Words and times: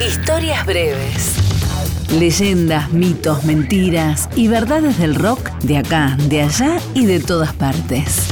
Historias 0.00 0.64
breves. 0.64 1.34
Leyendas, 2.12 2.92
mitos, 2.92 3.44
mentiras 3.44 4.28
y 4.36 4.46
verdades 4.46 4.96
del 4.98 5.16
rock 5.16 5.50
de 5.64 5.78
acá, 5.78 6.16
de 6.28 6.42
allá 6.42 6.78
y 6.94 7.04
de 7.04 7.18
todas 7.18 7.52
partes. 7.52 8.28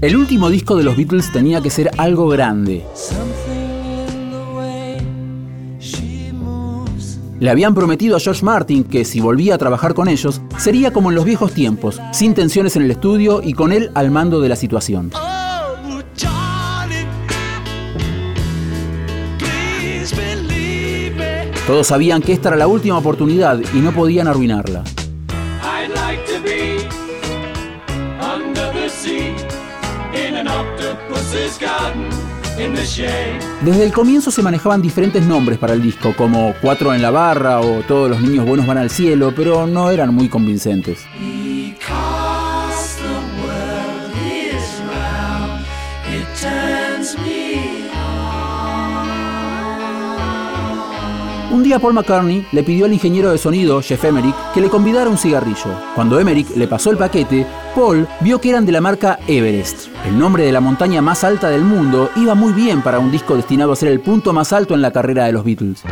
El 0.00 0.16
último 0.16 0.50
disco 0.50 0.76
de 0.76 0.82
los 0.82 0.96
Beatles 0.96 1.32
tenía 1.32 1.60
que 1.60 1.70
ser 1.70 1.90
algo 1.96 2.28
grande. 2.28 2.84
Le 7.38 7.50
habían 7.50 7.74
prometido 7.74 8.16
a 8.16 8.20
George 8.20 8.44
Martin 8.44 8.82
que 8.82 9.04
si 9.04 9.20
volvía 9.20 9.54
a 9.56 9.58
trabajar 9.58 9.92
con 9.92 10.08
ellos, 10.08 10.40
sería 10.56 10.92
como 10.92 11.10
en 11.10 11.16
los 11.16 11.24
viejos 11.24 11.52
tiempos, 11.52 12.00
sin 12.12 12.32
tensiones 12.32 12.76
en 12.76 12.82
el 12.82 12.90
estudio 12.90 13.42
y 13.42 13.52
con 13.52 13.72
él 13.72 13.90
al 13.94 14.10
mando 14.10 14.40
de 14.40 14.48
la 14.48 14.56
situación. 14.56 15.10
Todos 21.66 21.88
sabían 21.88 22.22
que 22.22 22.32
esta 22.32 22.48
era 22.50 22.56
la 22.56 22.68
última 22.68 22.96
oportunidad 22.96 23.60
y 23.74 23.78
no 23.78 23.92
podían 23.92 24.28
arruinarla. 24.28 24.84
Desde 32.56 33.84
el 33.84 33.92
comienzo 33.92 34.30
se 34.30 34.42
manejaban 34.42 34.80
diferentes 34.80 35.22
nombres 35.26 35.58
para 35.58 35.74
el 35.74 35.82
disco, 35.82 36.14
como 36.16 36.54
Cuatro 36.62 36.94
en 36.94 37.02
la 37.02 37.10
barra 37.10 37.60
o 37.60 37.82
Todos 37.82 38.08
los 38.08 38.22
niños 38.22 38.46
buenos 38.46 38.66
van 38.66 38.78
al 38.78 38.88
cielo, 38.88 39.34
pero 39.36 39.66
no 39.66 39.90
eran 39.90 40.14
muy 40.14 40.28
convincentes. 40.28 41.04
Un 51.56 51.62
día 51.62 51.78
Paul 51.78 51.94
McCartney 51.94 52.46
le 52.52 52.62
pidió 52.62 52.84
al 52.84 52.92
ingeniero 52.92 53.30
de 53.30 53.38
sonido, 53.38 53.80
Jeff 53.80 54.04
Emerick, 54.04 54.34
que 54.52 54.60
le 54.60 54.68
convidara 54.68 55.08
un 55.08 55.16
cigarrillo. 55.16 55.70
Cuando 55.94 56.20
Emerick 56.20 56.54
le 56.54 56.68
pasó 56.68 56.90
el 56.90 56.98
paquete, 56.98 57.46
Paul 57.74 58.06
vio 58.20 58.38
que 58.42 58.50
eran 58.50 58.66
de 58.66 58.72
la 58.72 58.82
marca 58.82 59.18
Everest. 59.26 59.88
El 60.06 60.18
nombre 60.18 60.44
de 60.44 60.52
la 60.52 60.60
montaña 60.60 61.00
más 61.00 61.24
alta 61.24 61.48
del 61.48 61.62
mundo 61.62 62.10
iba 62.16 62.34
muy 62.34 62.52
bien 62.52 62.82
para 62.82 62.98
un 62.98 63.10
disco 63.10 63.36
destinado 63.36 63.72
a 63.72 63.76
ser 63.76 63.88
el 63.88 64.00
punto 64.00 64.34
más 64.34 64.52
alto 64.52 64.74
en 64.74 64.82
la 64.82 64.90
carrera 64.90 65.24
de 65.24 65.32
los 65.32 65.44
Beatles. 65.44 65.82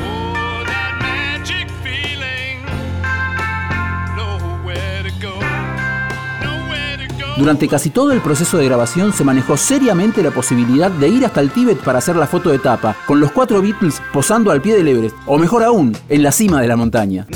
Durante 7.36 7.66
casi 7.66 7.90
todo 7.90 8.12
el 8.12 8.20
proceso 8.20 8.58
de 8.58 8.66
grabación 8.66 9.12
se 9.12 9.24
manejó 9.24 9.56
seriamente 9.56 10.22
la 10.22 10.30
posibilidad 10.30 10.90
de 10.90 11.08
ir 11.08 11.26
hasta 11.26 11.40
el 11.40 11.50
Tíbet 11.50 11.78
para 11.78 11.98
hacer 11.98 12.14
la 12.14 12.28
foto 12.28 12.50
de 12.50 12.60
tapa, 12.60 12.96
con 13.06 13.18
los 13.18 13.32
cuatro 13.32 13.60
Beatles 13.60 14.00
posando 14.12 14.52
al 14.52 14.62
pie 14.62 14.76
del 14.76 14.86
Everest, 14.86 15.16
o 15.26 15.36
mejor 15.36 15.64
aún, 15.64 15.96
en 16.08 16.22
la 16.22 16.30
cima 16.30 16.60
de 16.60 16.68
la 16.68 16.76
montaña. 16.76 17.26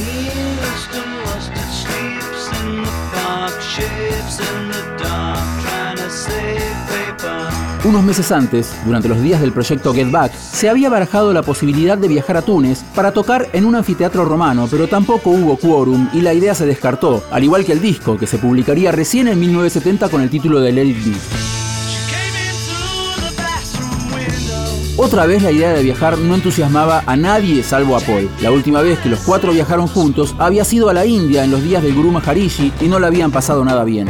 Unos 7.88 8.04
meses 8.04 8.30
antes, 8.32 8.70
durante 8.84 9.08
los 9.08 9.22
días 9.22 9.40
del 9.40 9.50
proyecto 9.50 9.94
Get 9.94 10.10
Back, 10.10 10.34
se 10.34 10.68
había 10.68 10.90
barajado 10.90 11.32
la 11.32 11.40
posibilidad 11.40 11.96
de 11.96 12.06
viajar 12.06 12.36
a 12.36 12.42
Túnez 12.42 12.82
para 12.94 13.12
tocar 13.12 13.48
en 13.54 13.64
un 13.64 13.74
anfiteatro 13.74 14.26
romano, 14.26 14.68
pero 14.70 14.88
tampoco 14.88 15.30
hubo 15.30 15.56
quórum 15.56 16.10
y 16.12 16.20
la 16.20 16.34
idea 16.34 16.54
se 16.54 16.66
descartó, 16.66 17.24
al 17.30 17.44
igual 17.44 17.64
que 17.64 17.72
el 17.72 17.80
disco, 17.80 18.18
que 18.18 18.26
se 18.26 18.36
publicaría 18.36 18.92
recién 18.92 19.26
en 19.26 19.40
1970 19.40 20.10
con 20.10 20.20
el 20.20 20.28
título 20.28 20.60
de 20.60 20.72
Let 20.72 20.84
It 20.84 21.16
Otra 24.98 25.24
vez 25.24 25.42
la 25.42 25.50
idea 25.50 25.72
de 25.72 25.82
viajar 25.82 26.18
no 26.18 26.34
entusiasmaba 26.34 27.04
a 27.06 27.16
nadie 27.16 27.62
salvo 27.62 27.96
a 27.96 28.00
Paul. 28.00 28.28
La 28.42 28.50
última 28.50 28.82
vez 28.82 28.98
que 28.98 29.08
los 29.08 29.20
cuatro 29.20 29.52
viajaron 29.52 29.86
juntos 29.86 30.34
había 30.38 30.66
sido 30.66 30.90
a 30.90 30.92
la 30.92 31.06
India 31.06 31.42
en 31.42 31.50
los 31.50 31.62
días 31.62 31.82
del 31.82 31.94
Guru 31.94 32.12
Maharishi 32.12 32.70
y 32.82 32.88
no 32.88 33.00
le 33.00 33.06
habían 33.06 33.30
pasado 33.30 33.64
nada 33.64 33.84
bien. 33.84 34.08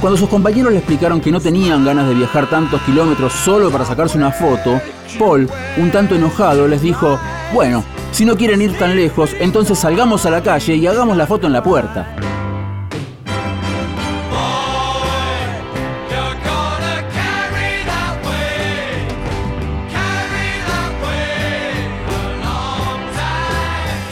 Cuando 0.00 0.16
sus 0.16 0.28
compañeros 0.28 0.70
le 0.70 0.78
explicaron 0.78 1.20
que 1.20 1.32
no 1.32 1.40
tenían 1.40 1.84
ganas 1.84 2.06
de 2.06 2.14
viajar 2.14 2.48
tantos 2.48 2.80
kilómetros 2.82 3.32
solo 3.32 3.68
para 3.68 3.84
sacarse 3.84 4.16
una 4.16 4.30
foto, 4.30 4.80
Paul, 5.18 5.50
un 5.76 5.90
tanto 5.90 6.14
enojado, 6.14 6.68
les 6.68 6.80
dijo, 6.80 7.18
bueno, 7.52 7.82
si 8.12 8.24
no 8.24 8.36
quieren 8.36 8.62
ir 8.62 8.78
tan 8.78 8.94
lejos, 8.94 9.30
entonces 9.40 9.76
salgamos 9.76 10.24
a 10.24 10.30
la 10.30 10.40
calle 10.40 10.76
y 10.76 10.86
hagamos 10.86 11.16
la 11.16 11.26
foto 11.26 11.48
en 11.48 11.52
la 11.52 11.64
puerta. 11.64 12.14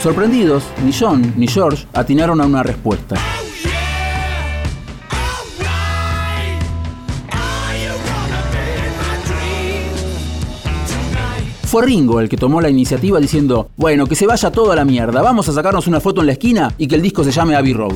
Sorprendidos, 0.03 0.65
ni 0.83 0.91
John 0.91 1.33
ni 1.37 1.47
George 1.47 1.87
atinaron 1.93 2.41
a 2.41 2.45
una 2.45 2.61
respuesta. 2.61 3.15
Fue 11.67 11.85
Ringo 11.85 12.21
el 12.21 12.29
que 12.29 12.37
tomó 12.37 12.61
la 12.61 12.69
iniciativa 12.69 13.19
diciendo, 13.19 13.71
bueno, 13.75 14.07
que 14.07 14.15
se 14.15 14.25
vaya 14.25 14.51
todo 14.51 14.71
a 14.71 14.75
la 14.77 14.85
mierda, 14.85 15.21
vamos 15.21 15.49
a 15.49 15.51
sacarnos 15.51 15.85
una 15.87 15.99
foto 15.99 16.21
en 16.21 16.27
la 16.27 16.31
esquina 16.31 16.73
y 16.77 16.87
que 16.87 16.95
el 16.95 17.01
disco 17.01 17.25
se 17.25 17.31
llame 17.31 17.57
Abbey 17.57 17.73
Road. 17.73 17.95